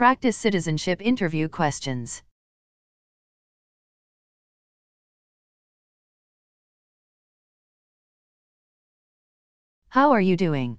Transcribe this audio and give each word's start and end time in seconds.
Practice 0.00 0.34
citizenship 0.34 1.02
interview 1.02 1.46
questions. 1.46 2.22
How 9.90 10.12
are 10.12 10.20
you 10.22 10.38
doing? 10.38 10.78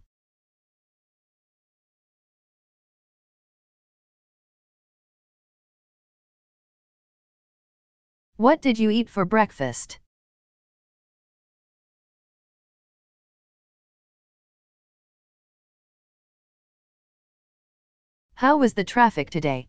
What 8.37 8.59
did 8.59 8.79
you 8.79 8.89
eat 8.89 9.07
for 9.07 9.23
breakfast? 9.25 10.00
How 18.41 18.57
was 18.57 18.73
the 18.73 18.83
traffic 18.83 19.29
today? 19.29 19.67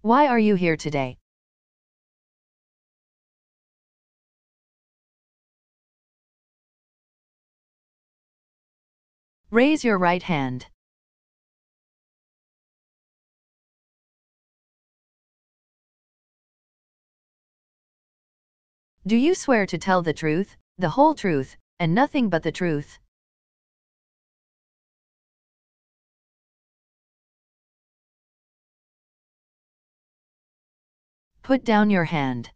Why 0.00 0.26
are 0.26 0.40
you 0.40 0.56
here 0.56 0.76
today? 0.76 1.18
Raise 9.52 9.84
your 9.84 9.96
right 9.96 10.24
hand. 10.24 10.66
Do 19.04 19.16
you 19.16 19.34
swear 19.34 19.66
to 19.66 19.78
tell 19.78 20.02
the 20.02 20.12
truth, 20.12 20.56
the 20.78 20.90
whole 20.90 21.16
truth, 21.16 21.56
and 21.80 21.92
nothing 21.92 22.28
but 22.28 22.44
the 22.44 22.52
truth? 22.52 23.00
Put 31.42 31.64
down 31.64 31.90
your 31.90 32.04
hand. 32.04 32.50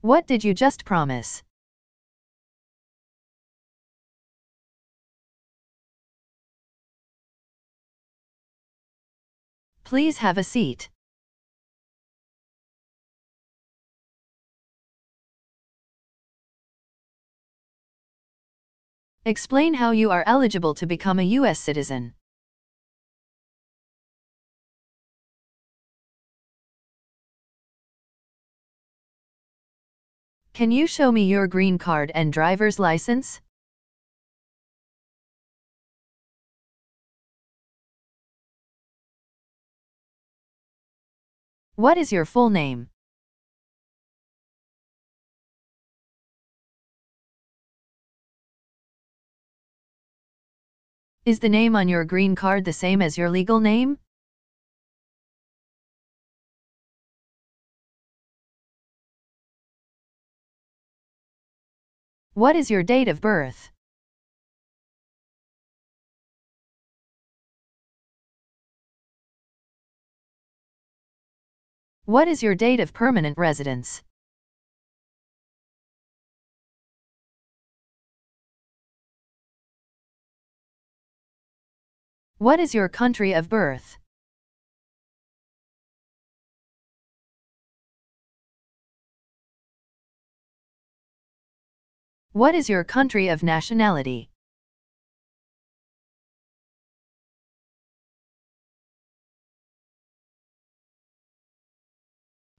What 0.00 0.26
did 0.26 0.42
you 0.42 0.54
just 0.54 0.86
promise? 0.86 1.42
Please 9.86 10.18
have 10.18 10.36
a 10.36 10.42
seat. 10.42 10.88
Explain 19.24 19.74
how 19.74 19.92
you 19.92 20.10
are 20.10 20.24
eligible 20.26 20.74
to 20.74 20.86
become 20.86 21.20
a 21.20 21.30
U.S. 21.38 21.60
citizen. 21.60 22.14
Can 30.52 30.72
you 30.72 30.88
show 30.88 31.12
me 31.12 31.26
your 31.26 31.46
green 31.46 31.78
card 31.78 32.10
and 32.12 32.32
driver's 32.32 32.80
license? 32.80 33.40
What 41.76 41.98
is 41.98 42.10
your 42.10 42.24
full 42.24 42.48
name? 42.48 42.88
Is 51.26 51.40
the 51.40 51.50
name 51.50 51.76
on 51.76 51.86
your 51.86 52.06
green 52.06 52.34
card 52.34 52.64
the 52.64 52.72
same 52.72 53.02
as 53.02 53.18
your 53.18 53.28
legal 53.28 53.60
name? 53.60 53.98
What 62.32 62.56
is 62.56 62.70
your 62.70 62.82
date 62.82 63.08
of 63.08 63.20
birth? 63.20 63.70
What 72.06 72.28
is 72.28 72.40
your 72.40 72.54
date 72.54 72.78
of 72.78 72.92
permanent 72.92 73.36
residence? 73.36 74.00
What 82.38 82.60
is 82.60 82.76
your 82.76 82.88
country 82.88 83.32
of 83.32 83.48
birth? 83.48 83.98
What 92.30 92.54
is 92.54 92.68
your 92.68 92.84
country 92.84 93.26
of 93.26 93.42
nationality? 93.42 94.30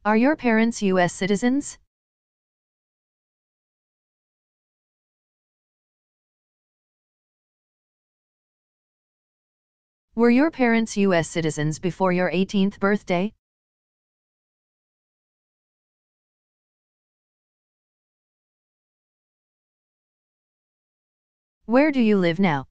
Are 0.08 0.16
your 0.16 0.38
parents 0.38 0.82
U.S. 0.84 1.12
citizens? 1.12 1.78
Were 10.16 10.30
your 10.30 10.50
parents 10.50 10.96
U.S. 10.96 11.28
citizens 11.28 11.80
before 11.80 12.14
your 12.14 12.32
18th 12.32 12.80
birthday? 12.80 13.34
Where 21.66 21.92
do 21.92 22.00
you 22.02 22.18
live 22.18 22.40
now? 22.40 22.68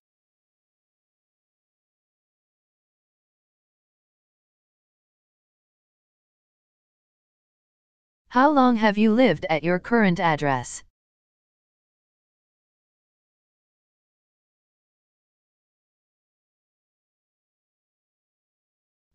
How 8.37 8.51
long 8.51 8.77
have 8.77 8.99
you 8.99 9.15
lived 9.15 9.47
at 9.49 9.65
your 9.65 9.79
current 9.79 10.21
address? 10.21 10.85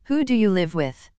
Who 0.05 0.23
do 0.23 0.33
you 0.33 0.49
live 0.49 0.73
with? 0.73 1.11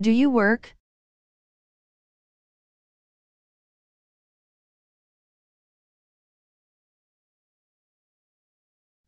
Do 0.00 0.12
you 0.12 0.30
work? 0.30 0.76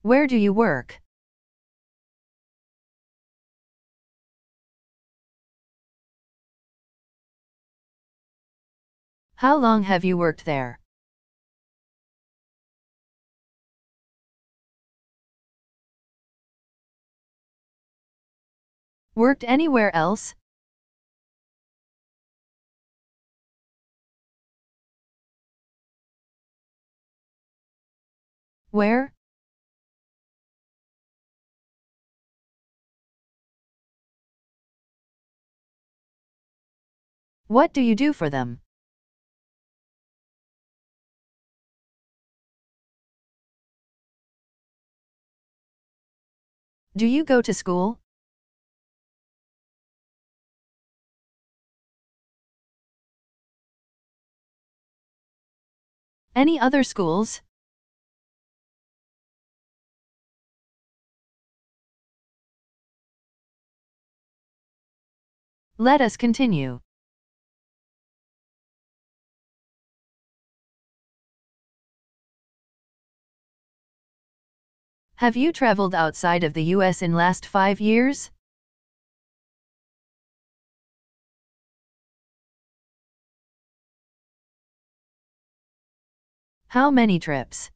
Where 0.06 0.28
do 0.28 0.36
you 0.36 0.52
work? 0.52 1.00
How 9.34 9.56
long 9.56 9.82
have 9.82 10.04
you 10.04 10.16
worked 10.16 10.44
there? 10.44 10.78
Worked 19.16 19.42
anywhere 19.42 19.90
else? 19.92 20.36
Where? 28.70 29.15
What 37.48 37.72
do 37.72 37.80
you 37.80 37.94
do 37.94 38.12
for 38.12 38.28
them? 38.28 38.60
Do 46.96 47.06
you 47.06 47.24
go 47.24 47.40
to 47.42 47.54
school? 47.54 48.00
Any 56.34 56.58
other 56.58 56.82
schools? 56.82 57.42
Let 65.78 66.00
us 66.00 66.16
continue. 66.16 66.80
Have 75.18 75.34
you 75.34 75.50
traveled 75.50 75.94
outside 75.94 76.44
of 76.44 76.52
the 76.52 76.64
US 76.76 77.00
in 77.00 77.14
last 77.14 77.46
5 77.46 77.80
years? 77.80 78.30
How 86.68 86.90
many 86.90 87.18
trips? 87.18 87.70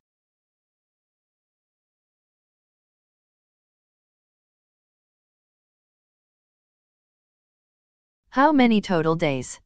How 8.29 8.53
many 8.53 8.83
total 8.83 9.17
days? 9.17 9.61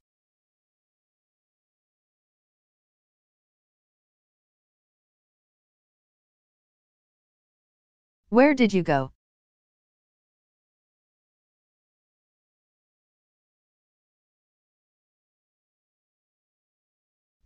Where 8.28 8.54
did 8.54 8.72
you 8.72 8.82
go? 8.82 9.12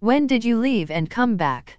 When 0.01 0.27
did 0.27 0.45
you 0.45 0.59
leave 0.59 0.91
and 0.91 1.11
come 1.11 1.37
back? 1.37 1.79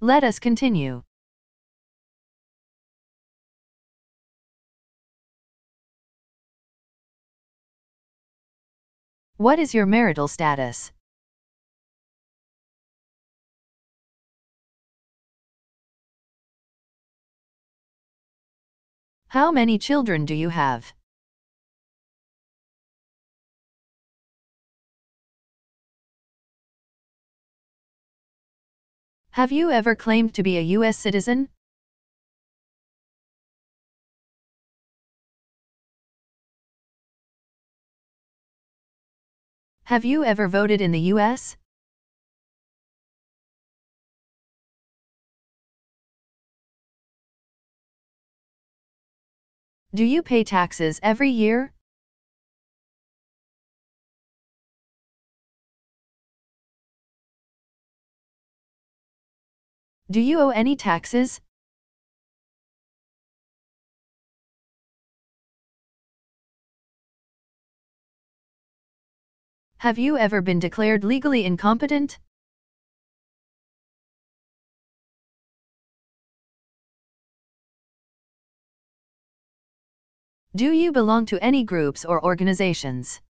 Let 0.00 0.24
us 0.24 0.38
continue. 0.38 1.02
What 9.36 9.58
is 9.58 9.74
your 9.74 9.84
marital 9.84 10.28
status? 10.28 10.92
How 19.26 19.50
many 19.50 19.76
children 19.76 20.24
do 20.24 20.34
you 20.34 20.50
have? 20.50 20.92
Have 29.30 29.50
you 29.50 29.72
ever 29.72 29.96
claimed 29.96 30.32
to 30.34 30.44
be 30.44 30.58
a 30.58 30.68
U.S. 30.78 30.96
citizen? 30.96 31.48
Have 39.88 40.06
you 40.06 40.24
ever 40.24 40.48
voted 40.48 40.80
in 40.80 40.92
the 40.92 41.12
U.S.? 41.12 41.58
Do 49.94 50.02
you 50.02 50.22
pay 50.22 50.42
taxes 50.42 50.98
every 51.02 51.28
year? 51.28 51.74
Do 60.10 60.20
you 60.20 60.40
owe 60.40 60.48
any 60.48 60.76
taxes? 60.76 61.42
Have 69.84 69.98
you 69.98 70.16
ever 70.16 70.40
been 70.40 70.60
declared 70.60 71.04
legally 71.04 71.44
incompetent? 71.44 72.18
Do 80.56 80.72
you 80.72 80.90
belong 80.90 81.26
to 81.26 81.44
any 81.44 81.64
groups 81.64 82.02
or 82.02 82.24
organizations? 82.24 83.20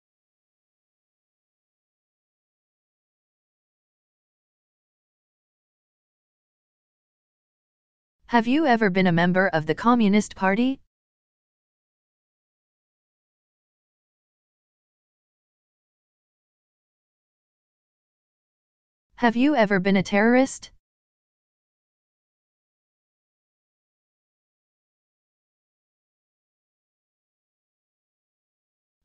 Have 8.27 8.47
you 8.47 8.65
ever 8.67 8.91
been 8.91 9.09
a 9.09 9.13
member 9.13 9.49
of 9.49 9.67
the 9.67 9.75
Communist 9.75 10.37
Party? 10.37 10.84
Have 19.17 19.37
you 19.37 19.55
ever 19.55 19.79
been 19.79 19.97
a 19.97 20.03
terrorist? 20.03 20.73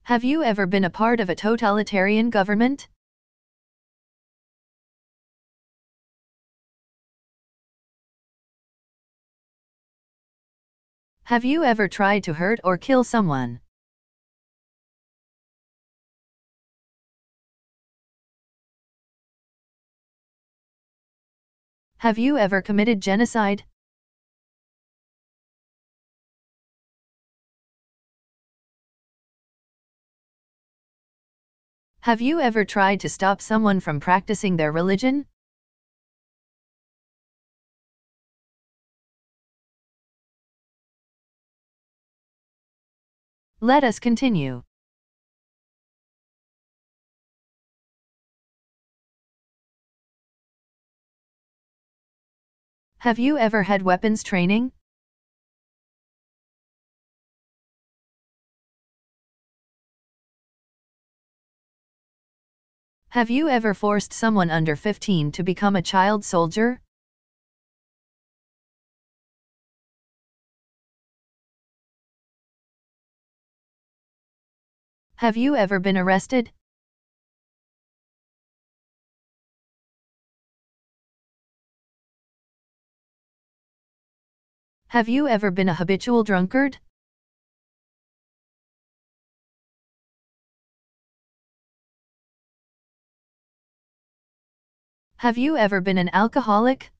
Have 0.04 0.24
you 0.24 0.44
ever 0.44 0.66
been 0.66 0.84
a 0.84 0.90
part 0.90 1.20
of 1.20 1.30
a 1.30 1.36
totalitarian 1.36 2.32
government? 2.32 2.88
Have 11.26 11.46
you 11.46 11.64
ever 11.64 11.88
tried 11.88 12.24
to 12.24 12.34
hurt 12.34 12.60
or 12.64 12.80
kill 12.80 13.04
someone? 13.04 13.60
Have 22.00 22.18
you 22.18 22.38
ever 22.38 22.62
committed 22.62 23.02
genocide? 23.02 23.66
Have 32.00 32.22
you 32.22 32.40
ever 32.40 32.64
tried 32.64 33.02
to 33.02 33.10
stop 33.10 33.42
someone 33.42 33.82
from 33.82 34.00
practicing 34.00 34.56
their 34.56 34.72
religion? 34.72 35.26
Let 43.60 43.84
us 43.84 44.00
continue. 44.00 44.64
Have 53.04 53.18
you 53.18 53.38
ever 53.38 53.64
had 53.64 53.82
weapons 53.82 54.24
training? 54.24 54.74
Have 63.12 63.30
you 63.30 63.48
ever 63.48 63.74
forced 63.74 64.12
someone 64.12 64.50
under 64.50 64.76
15 64.76 65.32
to 65.32 65.44
become 65.44 65.78
a 65.78 65.82
child 65.82 66.26
soldier? 66.26 66.82
Have 75.16 75.38
you 75.38 75.56
ever 75.56 75.80
been 75.80 75.98
arrested? 75.98 76.52
Have 84.90 85.08
you 85.08 85.28
ever 85.28 85.52
been 85.52 85.70
a 85.70 85.76
habitual 85.76 86.24
drunkard? 86.24 86.80
Have 95.18 95.38
you 95.38 95.58
ever 95.58 95.80
been 95.80 96.00
an 96.00 96.10
alcoholic? 96.12 96.92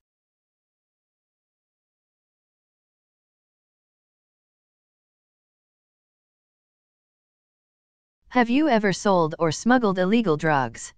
Have 8.28 8.48
you 8.48 8.68
ever 8.68 8.92
sold 8.92 9.34
or 9.40 9.50
smuggled 9.50 9.98
illegal 9.98 10.36
drugs? 10.36 10.94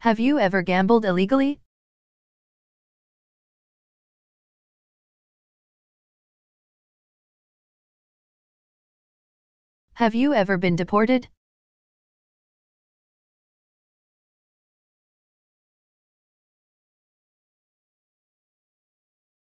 Have 0.00 0.18
you 0.18 0.38
ever 0.38 0.62
gambled 0.62 1.04
illegally? 1.04 1.60
Have 9.92 10.14
you 10.14 10.32
ever 10.32 10.56
been 10.56 10.74
deported? 10.74 11.28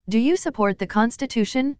Do 0.10 0.18
you 0.18 0.36
support 0.36 0.80
the 0.80 0.88
Constitution? 0.88 1.78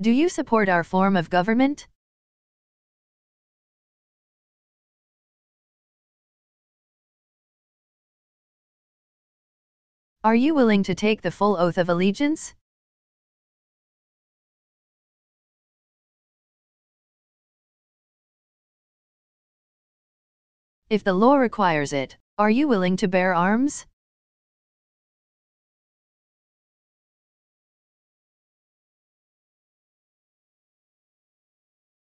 Do 0.00 0.12
you 0.12 0.28
support 0.28 0.68
our 0.68 0.84
form 0.84 1.16
of 1.16 1.28
government? 1.28 1.88
Are 10.22 10.36
you 10.36 10.54
willing 10.54 10.84
to 10.84 10.94
take 10.94 11.22
the 11.22 11.32
full 11.32 11.56
oath 11.56 11.78
of 11.78 11.88
allegiance? 11.88 12.54
If 20.88 21.02
the 21.02 21.12
law 21.12 21.38
requires 21.38 21.92
it, 21.92 22.16
are 22.38 22.50
you 22.50 22.68
willing 22.68 22.96
to 22.98 23.08
bear 23.08 23.34
arms? 23.34 23.84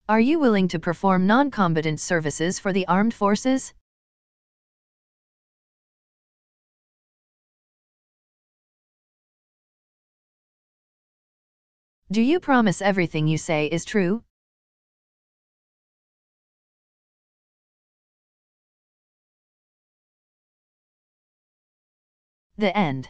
Are 0.10 0.20
you 0.20 0.38
willing 0.38 0.68
to 0.68 0.80
perform 0.80 1.28
non-combatant 1.28 1.98
services 1.98 2.60
for 2.60 2.74
the 2.74 2.86
armed 2.88 3.14
forces? 3.14 3.74
Do 12.12 12.22
you 12.22 12.42
promise 12.42 12.82
everything 12.82 13.30
you 13.30 13.38
say 13.38 13.68
is 13.68 13.86
true? 13.86 14.26
The 22.58 22.78
end. 22.78 23.08